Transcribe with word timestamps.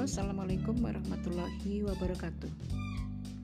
Assalamualaikum 0.00 0.80
warahmatullahi 0.80 1.84
wabarakatuh 1.84 2.48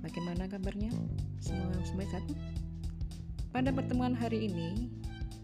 Bagaimana 0.01 0.49
kabarnya? 0.49 0.89
Semua 1.37 1.69
sehat? 1.85 2.25
Pada 3.53 3.69
pertemuan 3.77 4.17
hari 4.17 4.49
ini 4.49 4.89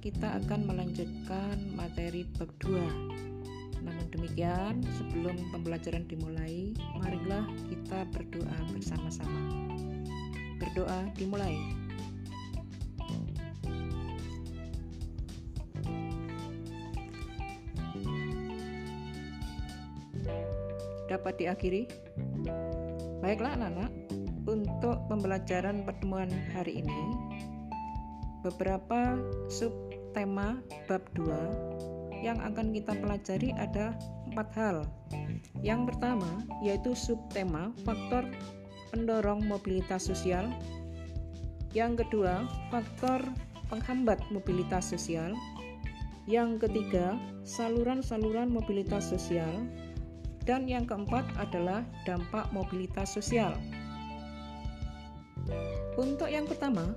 Kita 0.01 0.41
akan 0.41 0.65
melanjutkan 0.65 1.77
materi 1.77 2.25
bab 2.41 2.49
2 2.65 3.85
Namun 3.85 4.09
demikian, 4.09 4.81
sebelum 4.97 5.37
pembelajaran 5.53 6.09
dimulai 6.09 6.73
Marilah 6.97 7.45
kita 7.69 8.09
berdoa 8.09 8.57
bersama-sama 8.73 9.69
Berdoa 10.57 11.13
dimulai 11.13 11.61
dapat 21.23 21.39
diakhiri? 21.39 21.87
Baiklah 23.23 23.55
anak-anak, 23.55 23.95
untuk 24.51 25.07
pembelajaran 25.07 25.87
pertemuan 25.87 26.27
hari 26.51 26.83
ini 26.83 27.15
beberapa 28.43 29.15
subtema 29.47 30.59
bab 30.91 31.07
2 31.15 32.27
yang 32.27 32.43
akan 32.43 32.75
kita 32.75 32.99
pelajari 32.99 33.55
ada 33.55 33.95
empat 34.35 34.49
hal. 34.59 34.77
Yang 35.63 35.95
pertama 35.95 36.43
yaitu 36.59 36.91
subtema 36.99 37.71
faktor 37.87 38.27
pendorong 38.91 39.47
mobilitas 39.47 40.11
sosial. 40.11 40.51
Yang 41.71 42.03
kedua, 42.03 42.51
faktor 42.75 43.23
penghambat 43.71 44.19
mobilitas 44.35 44.91
sosial. 44.91 45.39
Yang 46.27 46.67
ketiga, 46.67 47.15
saluran-saluran 47.47 48.51
mobilitas 48.51 49.07
sosial. 49.07 49.71
Dan 50.43 50.67
yang 50.67 50.85
keempat 50.87 51.23
adalah 51.39 51.87
dampak 52.03 52.51
mobilitas 52.51 53.15
sosial. 53.15 53.55
Untuk 55.95 56.31
yang 56.31 56.47
pertama, 56.51 56.95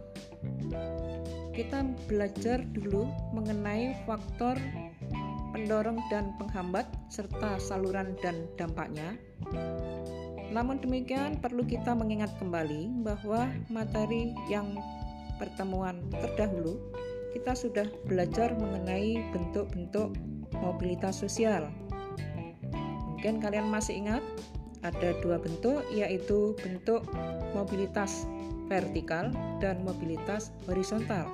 kita 1.53 1.87
belajar 2.09 2.65
dulu 2.73 3.07
mengenai 3.31 3.95
faktor 4.03 4.57
pendorong 5.55 6.03
dan 6.11 6.35
penghambat 6.35 6.83
serta 7.07 7.55
saluran 7.63 8.17
dan 8.19 8.43
dampaknya. 8.59 9.15
Namun 10.51 10.83
demikian 10.83 11.39
perlu 11.39 11.63
kita 11.63 11.95
mengingat 11.95 12.31
kembali 12.37 13.03
bahwa 13.07 13.47
materi 13.71 14.35
yang 14.51 14.75
pertemuan 15.39 15.99
terdahulu 16.11 16.79
kita 17.35 17.51
sudah 17.55 17.87
belajar 18.07 18.55
mengenai 18.55 19.19
bentuk-bentuk 19.35 20.15
mobilitas 20.55 21.19
sosial 21.19 21.67
Mungkin 23.25 23.41
kalian 23.41 23.73
masih 23.73 24.05
ingat 24.05 24.21
ada 24.85 25.17
dua 25.25 25.41
bentuk 25.41 25.81
yaitu 25.89 26.53
bentuk 26.61 27.01
mobilitas 27.57 28.29
vertikal 28.69 29.33
dan 29.57 29.81
mobilitas 29.81 30.53
horizontal. 30.69 31.25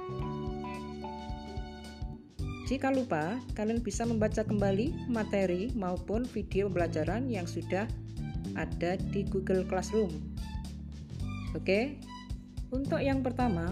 Jika 2.72 2.96
lupa, 2.96 3.36
kalian 3.60 3.84
bisa 3.84 4.08
membaca 4.08 4.40
kembali 4.40 5.12
materi 5.12 5.68
maupun 5.76 6.24
video 6.24 6.72
pembelajaran 6.72 7.28
yang 7.28 7.44
sudah 7.44 7.84
ada 8.56 8.96
di 8.96 9.28
Google 9.28 9.68
Classroom. 9.68 10.16
Oke, 11.60 12.00
untuk 12.72 13.04
yang 13.04 13.20
pertama, 13.20 13.68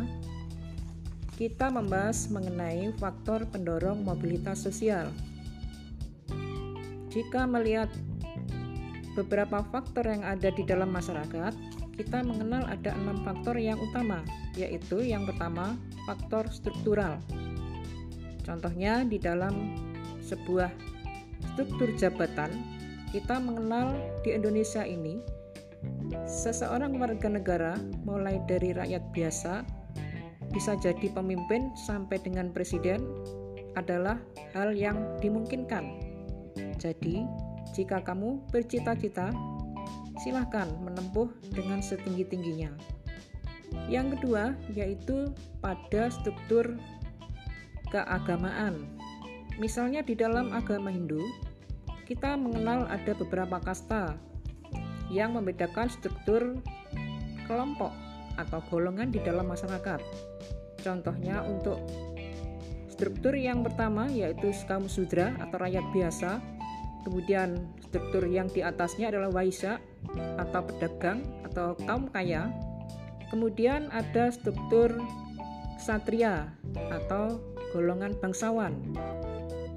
kita 1.40 1.72
membahas 1.72 2.28
mengenai 2.28 2.92
faktor 3.00 3.48
pendorong 3.48 4.04
mobilitas 4.04 4.60
sosial. 4.60 5.08
Jika 7.16 7.48
melihat 7.48 7.88
beberapa 9.18 9.66
faktor 9.74 10.06
yang 10.06 10.26
ada 10.26 10.50
di 10.54 10.64
dalam 10.66 10.94
masyarakat, 10.94 11.54
kita 12.00 12.24
mengenal 12.24 12.64
ada 12.70 12.96
enam 12.96 13.22
faktor 13.28 13.60
yang 13.60 13.76
utama, 13.80 14.24
yaitu 14.56 15.04
yang 15.04 15.28
pertama 15.28 15.76
faktor 16.08 16.48
struktural. 16.48 17.20
Contohnya 18.46 19.04
di 19.04 19.20
dalam 19.20 19.76
sebuah 20.24 20.72
struktur 21.54 21.92
jabatan, 22.00 22.50
kita 23.12 23.42
mengenal 23.42 23.98
di 24.22 24.38
Indonesia 24.38 24.86
ini 24.86 25.20
seseorang 26.26 26.98
warga 26.98 27.30
negara 27.30 27.74
mulai 28.06 28.42
dari 28.46 28.74
rakyat 28.74 29.04
biasa 29.12 29.54
bisa 30.50 30.74
jadi 30.82 31.14
pemimpin 31.14 31.70
sampai 31.78 32.18
dengan 32.22 32.50
presiden 32.50 33.06
adalah 33.78 34.18
hal 34.58 34.74
yang 34.74 34.98
dimungkinkan. 35.22 36.02
Jadi, 36.82 37.22
jika 37.80 38.04
kamu 38.04 38.44
bercita-cita, 38.52 39.32
silahkan 40.20 40.68
menempuh 40.84 41.32
dengan 41.56 41.80
setinggi-tingginya. 41.80 42.76
Yang 43.88 44.20
kedua, 44.20 44.52
yaitu 44.76 45.32
pada 45.64 46.12
struktur 46.12 46.76
keagamaan. 47.88 48.84
Misalnya 49.64 50.04
di 50.04 50.12
dalam 50.12 50.52
agama 50.52 50.92
Hindu, 50.92 51.24
kita 52.04 52.36
mengenal 52.36 52.84
ada 52.92 53.16
beberapa 53.16 53.64
kasta 53.64 54.20
yang 55.08 55.40
membedakan 55.40 55.88
struktur 55.88 56.60
kelompok 57.48 57.96
atau 58.36 58.60
golongan 58.68 59.08
di 59.08 59.24
dalam 59.24 59.48
masyarakat. 59.48 60.04
Contohnya 60.84 61.48
untuk 61.48 61.80
struktur 62.92 63.40
yang 63.40 63.64
pertama 63.64 64.12
yaitu 64.12 64.52
kaum 64.68 64.92
sudra 64.92 65.32
atau 65.40 65.64
rakyat 65.64 65.86
biasa 65.96 66.59
Kemudian 67.08 67.70
struktur 67.80 68.28
yang 68.28 68.52
di 68.52 68.62
atasnya 68.62 69.10
adalah 69.10 69.32
waisa 69.32 69.80
atau 70.38 70.62
pedagang 70.68 71.24
atau 71.48 71.74
kaum 71.88 72.12
kaya. 72.12 72.52
Kemudian 73.30 73.88
ada 73.94 74.34
struktur 74.34 75.00
satria 75.80 76.52
atau 76.92 77.40
golongan 77.72 78.18
bangsawan. 78.20 78.76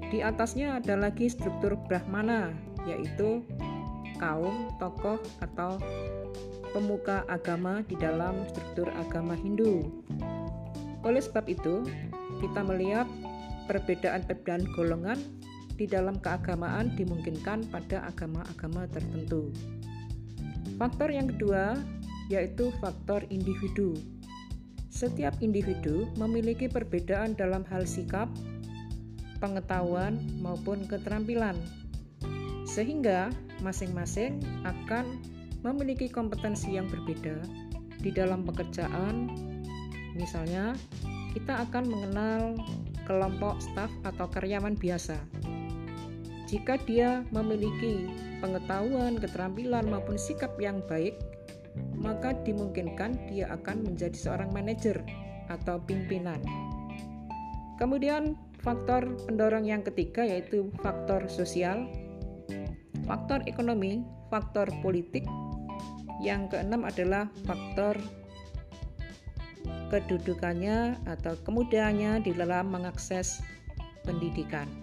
Di 0.09 0.21
atasnya 0.21 0.77
ada 0.77 0.93
lagi 0.99 1.29
struktur 1.31 1.77
brahmana 1.89 2.53
yaitu 2.85 3.41
kaum 4.19 4.69
tokoh 4.77 5.17
atau 5.41 5.79
pemuka 6.73 7.21
agama 7.29 7.85
di 7.85 7.95
dalam 7.97 8.45
struktur 8.49 8.89
agama 8.97 9.37
Hindu. 9.37 9.89
Oleh 11.05 11.21
sebab 11.21 11.45
itu, 11.45 11.85
kita 12.41 12.65
melihat 12.65 13.05
perbedaan-perbedaan 13.69 14.63
golongan 14.73 15.19
di 15.75 15.89
dalam 15.89 16.21
keagamaan 16.21 16.93
dimungkinkan 16.93 17.65
pada 17.73 18.05
agama-agama 18.09 18.85
tertentu. 18.89 19.49
Faktor 20.77 21.09
yang 21.13 21.29
kedua 21.29 21.77
yaitu 22.31 22.71
faktor 22.79 23.25
individu. 23.27 23.97
Setiap 24.93 25.35
individu 25.41 26.07
memiliki 26.15 26.69
perbedaan 26.69 27.33
dalam 27.33 27.65
hal 27.67 27.83
sikap, 27.83 28.29
pengetahuan, 29.41 30.21
maupun 30.39 30.85
keterampilan, 30.87 31.57
sehingga 32.63 33.33
masing-masing 33.65 34.39
akan 34.63 35.19
memiliki 35.65 36.07
kompetensi 36.07 36.77
yang 36.77 36.87
berbeda 36.87 37.41
di 37.99 38.13
dalam 38.13 38.45
pekerjaan. 38.47 39.33
Misalnya, 40.13 40.77
kita 41.33 41.65
akan 41.67 41.83
mengenal 41.89 42.41
kelompok 43.03 43.59
staf 43.59 43.91
atau 44.05 44.29
karyawan 44.29 44.77
biasa 44.77 45.17
jika 46.53 46.77
dia 46.85 47.25
memiliki 47.33 48.05
pengetahuan, 48.37 49.17
keterampilan, 49.17 49.89
maupun 49.89 50.21
sikap 50.21 50.53
yang 50.61 50.85
baik, 50.85 51.17
maka 51.97 52.37
dimungkinkan 52.45 53.17
dia 53.25 53.49
akan 53.49 53.81
menjadi 53.81 54.13
seorang 54.13 54.53
manajer 54.53 55.01
atau 55.49 55.81
pimpinan. 55.81 56.37
Kemudian, 57.81 58.37
faktor 58.61 59.17
pendorong 59.25 59.65
yang 59.65 59.81
ketiga 59.81 60.21
yaitu 60.21 60.69
faktor 60.85 61.25
sosial, 61.25 61.89
faktor 63.09 63.41
ekonomi, 63.49 64.05
faktor 64.29 64.69
politik. 64.85 65.25
Yang 66.21 66.53
keenam 66.53 66.85
adalah 66.85 67.33
faktor 67.49 67.97
kedudukannya 69.89 71.01
atau 71.09 71.33
kemudahannya 71.41 72.21
di 72.21 72.31
dalam 72.37 72.69
mengakses 72.69 73.41
pendidikan. 74.05 74.82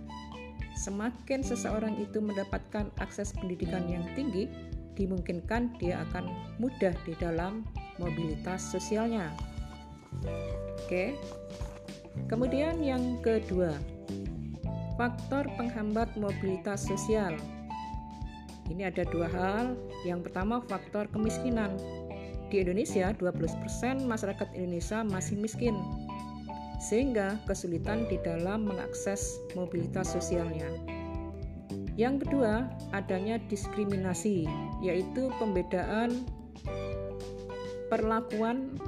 Semakin 0.81 1.45
seseorang 1.45 2.01
itu 2.01 2.25
mendapatkan 2.25 2.89
akses 3.05 3.37
pendidikan 3.37 3.85
yang 3.85 4.01
tinggi, 4.17 4.49
dimungkinkan 4.97 5.77
dia 5.77 6.01
akan 6.09 6.33
mudah 6.57 6.97
di 7.05 7.13
dalam 7.21 7.69
mobilitas 8.01 8.65
sosialnya. 8.65 9.29
Oke. 10.81 11.21
Kemudian 12.33 12.81
yang 12.81 13.21
kedua, 13.21 13.77
faktor 14.97 15.45
penghambat 15.61 16.17
mobilitas 16.17 16.89
sosial. 16.89 17.37
Ini 18.73 18.89
ada 18.89 19.05
dua 19.05 19.29
hal. 19.29 19.77
Yang 20.09 20.33
pertama 20.33 20.65
faktor 20.65 21.13
kemiskinan. 21.13 21.77
Di 22.49 22.65
Indonesia, 22.67 23.13
12% 23.15 24.09
masyarakat 24.09 24.49
Indonesia 24.57 25.05
masih 25.07 25.39
miskin 25.39 25.77
sehingga 26.81 27.37
kesulitan 27.45 28.09
di 28.09 28.17
dalam 28.25 28.65
mengakses 28.65 29.39
mobilitas 29.53 30.17
sosialnya. 30.17 30.67
Yang 32.01 32.25
kedua, 32.25 32.73
adanya 32.97 33.37
diskriminasi, 33.53 34.49
yaitu 34.81 35.29
pembedaan 35.37 36.25
perlakuan 37.93 38.81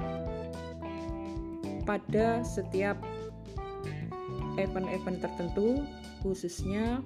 pada 1.85 2.41
setiap 2.41 2.97
event-event 4.57 5.21
tertentu, 5.21 5.85
khususnya 6.25 7.05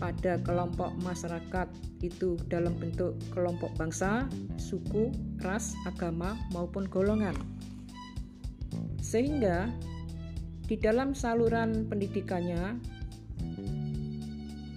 pada 0.00 0.40
kelompok 0.40 0.96
masyarakat 1.04 1.68
itu 2.00 2.40
dalam 2.48 2.72
bentuk 2.80 3.20
kelompok 3.36 3.68
bangsa, 3.76 4.24
suku, 4.56 5.12
ras, 5.44 5.76
agama, 5.84 6.40
maupun 6.56 6.88
golongan. 6.88 7.36
Sehingga 9.10 9.66
di 10.70 10.78
dalam 10.78 11.18
saluran 11.18 11.90
pendidikannya 11.90 12.78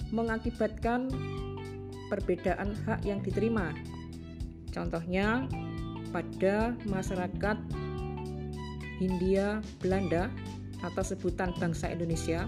mengakibatkan 0.10 1.06
perbedaan 2.10 2.74
hak 2.86 3.06
yang 3.06 3.22
diterima. 3.22 3.78
Contohnya 4.74 5.46
pada 6.10 6.74
masyarakat 6.90 7.58
Hindia 8.98 9.62
Belanda 9.82 10.30
atau 10.82 11.02
sebutan 11.06 11.54
bangsa 11.58 11.90
Indonesia 11.90 12.46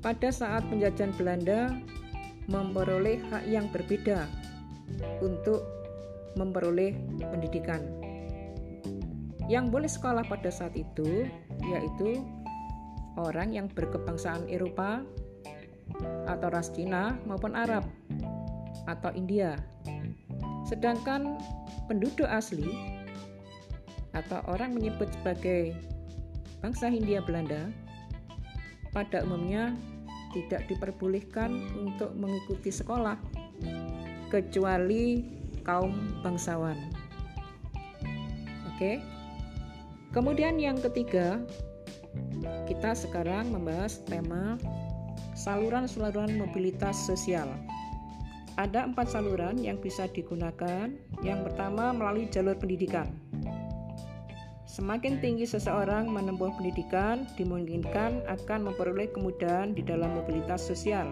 pada 0.00 0.32
saat 0.32 0.64
penjajahan 0.72 1.12
Belanda 1.20 1.76
memperoleh 2.48 3.20
hak 3.28 3.44
yang 3.44 3.68
berbeda 3.68 4.24
untuk 5.20 5.60
memperoleh 6.40 6.96
pendidikan. 7.20 7.99
Yang 9.50 9.64
boleh 9.74 9.90
sekolah 9.90 10.22
pada 10.30 10.46
saat 10.46 10.78
itu 10.78 11.26
yaitu 11.66 12.22
orang 13.18 13.50
yang 13.50 13.66
berkebangsaan 13.66 14.46
Eropa 14.46 15.02
atau 16.30 16.48
ras 16.54 16.70
Cina 16.70 17.18
maupun 17.26 17.58
Arab 17.58 17.82
atau 18.86 19.10
India. 19.10 19.58
Sedangkan 20.62 21.34
penduduk 21.90 22.30
asli 22.30 22.70
atau 24.14 24.38
orang 24.46 24.70
menyebut 24.70 25.10
sebagai 25.18 25.74
bangsa 26.62 26.86
Hindia 26.86 27.18
Belanda 27.26 27.74
pada 28.94 29.26
umumnya 29.26 29.74
tidak 30.30 30.70
diperbolehkan 30.70 31.50
untuk 31.74 32.14
mengikuti 32.14 32.70
sekolah 32.70 33.18
kecuali 34.30 35.26
kaum 35.66 36.22
bangsawan. 36.22 36.78
Oke. 38.70 39.19
Kemudian 40.10 40.58
yang 40.58 40.74
ketiga, 40.82 41.38
kita 42.66 42.98
sekarang 42.98 43.54
membahas 43.54 44.02
tema 44.02 44.58
saluran-saluran 45.38 46.34
mobilitas 46.34 46.98
sosial. 47.06 47.46
Ada 48.58 48.90
empat 48.90 49.14
saluran 49.14 49.56
yang 49.62 49.78
bisa 49.78 50.10
digunakan. 50.10 50.90
Yang 51.22 51.40
pertama 51.46 51.94
melalui 51.94 52.26
jalur 52.28 52.58
pendidikan. 52.58 53.06
Semakin 54.66 55.22
tinggi 55.22 55.46
seseorang 55.46 56.10
menempuh 56.10 56.54
pendidikan, 56.58 57.26
dimungkinkan 57.38 58.22
akan 58.26 58.70
memperoleh 58.70 59.10
kemudahan 59.14 59.74
di 59.74 59.82
dalam 59.82 60.14
mobilitas 60.14 60.66
sosial. 60.66 61.10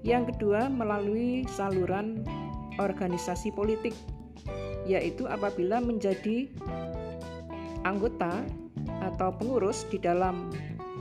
Yang 0.00 0.34
kedua, 0.34 0.68
melalui 0.68 1.48
saluran 1.48 2.24
organisasi 2.76 3.52
politik, 3.52 3.96
yaitu 4.84 5.24
apabila 5.30 5.78
menjadi 5.78 6.50
anggota 7.82 8.42
atau 9.02 9.34
pengurus 9.34 9.86
di 9.90 9.98
dalam 9.98 10.50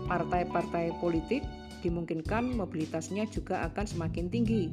partai-partai 0.05 0.97
politik, 0.99 1.41
dimungkinkan 1.81 2.53
mobilitasnya 2.57 3.25
juga 3.29 3.65
akan 3.71 3.85
semakin 3.85 4.27
tinggi. 4.29 4.69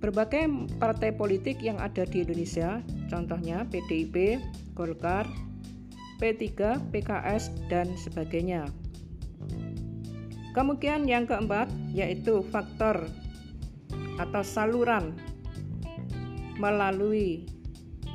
Berbagai 0.00 0.44
partai 0.76 1.16
politik 1.16 1.64
yang 1.64 1.80
ada 1.80 2.04
di 2.04 2.20
Indonesia, 2.20 2.84
contohnya 3.08 3.64
PDIP, 3.72 4.36
Golkar, 4.76 5.24
P3, 6.20 6.76
PKS, 6.92 7.48
dan 7.72 7.88
sebagainya. 7.96 8.68
Kemudian 10.54 11.08
yang 11.08 11.26
keempat 11.26 11.66
yaitu 11.90 12.44
faktor 12.52 13.10
atau 14.22 14.42
saluran 14.46 15.18
melalui 16.62 17.50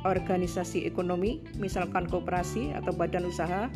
organisasi 0.04 0.88
ekonomi, 0.88 1.44
misalkan 1.60 2.08
koperasi 2.08 2.72
atau 2.72 2.92
badan 2.94 3.28
usaha. 3.28 3.68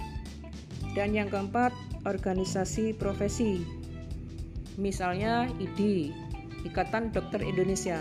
Dan 0.94 1.10
yang 1.12 1.28
keempat, 1.28 1.74
organisasi 2.06 2.94
profesi. 2.94 3.66
Misalnya 4.78 5.50
IDI, 5.58 6.14
Ikatan 6.64 7.10
Dokter 7.10 7.42
Indonesia. 7.42 8.00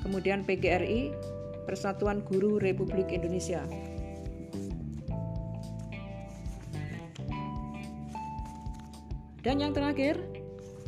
Kemudian 0.00 0.42
PGRI, 0.48 1.12
Persatuan 1.68 2.24
Guru 2.24 2.56
Republik 2.56 3.12
Indonesia. 3.12 3.62
Dan 9.40 9.56
yang 9.60 9.72
terakhir, 9.72 10.20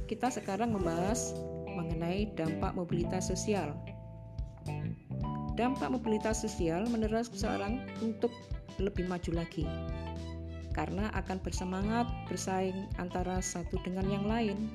kita 0.09 0.29
sekarang 0.29 0.77
membahas 0.77 1.33
mengenai 1.73 2.29
dampak 2.37 2.77
mobilitas 2.77 3.33
sosial. 3.33 3.73
Dampak 5.53 5.93
mobilitas 5.93 6.41
sosial 6.41 6.89
mendorong 6.89 7.29
seseorang 7.29 7.85
untuk 8.01 8.33
lebih 8.81 9.05
maju 9.05 9.45
lagi 9.45 9.69
karena 10.73 11.13
akan 11.13 11.37
bersemangat 11.45 12.09
bersaing 12.27 12.89
antara 12.97 13.45
satu 13.45 13.77
dengan 13.85 14.09
yang 14.09 14.25
lain. 14.25 14.73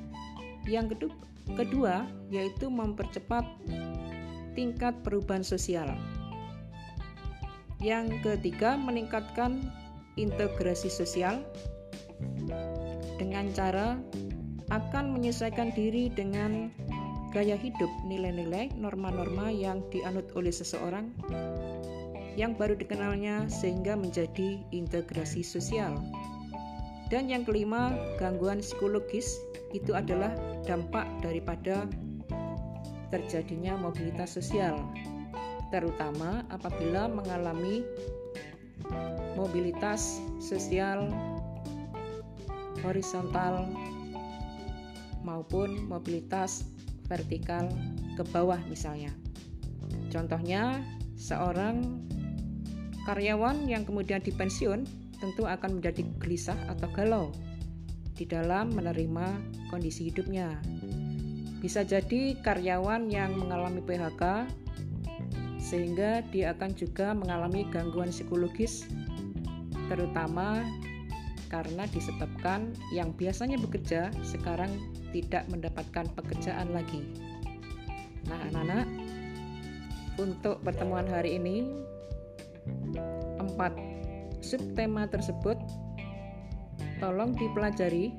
Yang 0.70 1.10
kedua, 1.58 2.06
yaitu 2.30 2.70
mempercepat 2.70 3.44
tingkat 4.54 4.94
perubahan 5.02 5.42
sosial. 5.42 5.98
Yang 7.82 8.22
ketiga, 8.22 8.78
meningkatkan 8.78 9.66
integrasi 10.18 10.90
sosial 10.90 11.42
dengan 13.18 13.50
cara 13.54 13.98
akan 14.70 15.16
menyesuaikan 15.16 15.72
diri 15.74 16.10
dengan 16.12 16.74
gaya 17.38 17.54
hidup, 17.54 17.94
nilai-nilai, 18.02 18.74
norma-norma 18.74 19.54
yang 19.54 19.86
dianut 19.94 20.26
oleh 20.34 20.50
seseorang 20.50 21.14
yang 22.34 22.58
baru 22.58 22.74
dikenalnya 22.74 23.46
sehingga 23.46 23.94
menjadi 23.94 24.58
integrasi 24.74 25.46
sosial. 25.46 26.02
Dan 27.14 27.30
yang 27.30 27.46
kelima, 27.46 27.94
gangguan 28.18 28.66
psikologis 28.66 29.38
itu 29.70 29.94
adalah 29.94 30.34
dampak 30.66 31.06
daripada 31.22 31.86
terjadinya 33.14 33.78
mobilitas 33.78 34.34
sosial, 34.34 34.82
terutama 35.70 36.42
apabila 36.50 37.06
mengalami 37.06 37.86
mobilitas 39.38 40.18
sosial 40.42 41.14
horizontal 42.82 43.70
maupun 45.22 45.86
mobilitas 45.86 46.66
vertikal 47.08 47.68
ke 48.16 48.24
bawah 48.32 48.60
misalnya. 48.68 49.12
Contohnya, 50.12 50.84
seorang 51.16 52.04
karyawan 53.08 53.68
yang 53.68 53.88
kemudian 53.88 54.20
dipensiun 54.20 54.84
tentu 55.18 55.48
akan 55.48 55.80
menjadi 55.82 56.06
gelisah 56.22 56.60
atau 56.70 56.88
galau 56.94 57.26
di 58.14 58.28
dalam 58.28 58.74
menerima 58.74 59.40
kondisi 59.74 60.12
hidupnya. 60.12 60.60
Bisa 61.58 61.82
jadi 61.82 62.38
karyawan 62.42 63.10
yang 63.10 63.34
mengalami 63.34 63.82
PHK 63.82 64.46
sehingga 65.58 66.22
dia 66.30 66.54
akan 66.54 66.72
juga 66.78 67.12
mengalami 67.18 67.66
gangguan 67.68 68.14
psikologis 68.14 68.88
terutama 69.92 70.64
karena 71.48 71.88
disebabkan 71.90 72.76
yang 72.92 73.16
biasanya 73.16 73.56
bekerja 73.60 74.12
sekarang 74.24 74.72
tidak 75.16 75.48
mendapatkan 75.48 76.08
pekerjaan 76.16 76.76
lagi. 76.76 77.04
Nah, 78.28 78.40
anak-anak, 78.52 78.88
untuk 80.20 80.60
pertemuan 80.66 81.08
hari 81.08 81.40
ini 81.40 81.64
empat 83.40 83.72
subtema 84.44 85.08
tersebut 85.08 85.56
tolong 87.00 87.38
dipelajari 87.38 88.12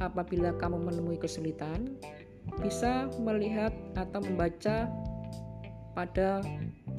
apabila 0.00 0.54
kamu 0.56 0.80
menemui 0.80 1.18
kesulitan 1.18 1.96
bisa 2.60 3.08
melihat 3.20 3.72
atau 3.96 4.20
membaca 4.24 4.88
pada 5.92 6.40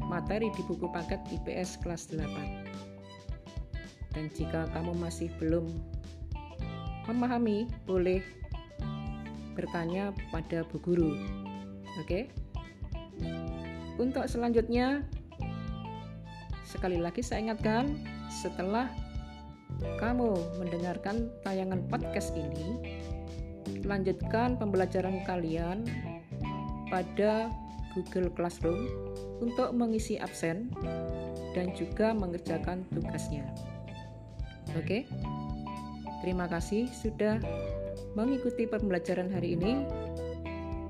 materi 0.06 0.52
di 0.54 0.62
buku 0.68 0.86
paket 0.92 1.18
IPS 1.32 1.82
kelas 1.82 2.12
8. 2.14 2.91
Dan 4.12 4.28
jika 4.32 4.68
kamu 4.76 4.96
masih 5.00 5.32
belum 5.40 5.68
memahami, 7.08 7.68
boleh 7.88 8.20
bertanya 9.56 10.16
pada 10.32 10.64
Bu 10.68 10.80
Guru. 10.80 11.16
Oke? 12.00 12.32
Untuk 14.00 14.26
selanjutnya 14.26 15.04
sekali 16.64 16.98
lagi 16.98 17.20
saya 17.20 17.52
ingatkan 17.52 18.00
setelah 18.32 18.88
kamu 20.00 20.40
mendengarkan 20.58 21.28
tayangan 21.44 21.84
podcast 21.92 22.32
ini 22.34 22.80
lanjutkan 23.84 24.56
pembelajaran 24.56 25.22
kalian 25.28 25.84
pada 26.88 27.52
Google 27.92 28.32
Classroom 28.32 28.88
untuk 29.44 29.74
mengisi 29.76 30.16
absen 30.22 30.72
dan 31.52 31.76
juga 31.76 32.16
mengerjakan 32.16 32.88
tugasnya. 32.94 33.44
Oke, 34.78 35.10
terima 36.22 36.46
kasih 36.46 36.88
sudah 36.90 37.42
mengikuti 38.14 38.68
pembelajaran 38.68 39.32
hari 39.32 39.56
ini, 39.58 39.84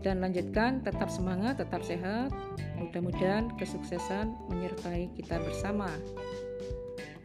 dan 0.02 0.22
lanjutkan 0.22 0.82
tetap 0.82 1.10
semangat, 1.14 1.62
tetap 1.62 1.86
sehat. 1.86 2.34
Mudah-mudahan 2.82 3.54
kesuksesan 3.62 4.34
menyertai 4.50 5.14
kita 5.14 5.38
bersama. 5.46 5.94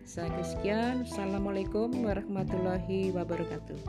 Saya 0.05 0.33
sekian, 0.45 1.09
Assalamualaikum 1.09 1.93
warahmatullahi 2.05 3.13
wabarakatuh. 3.13 3.81